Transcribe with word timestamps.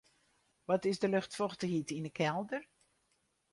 Wat 0.67 0.85
is 0.89 0.99
de 0.99 1.09
luchtfochtichheid 1.13 1.89
yn 1.97 2.07
'e 2.09 2.13
kelder? 2.19 2.63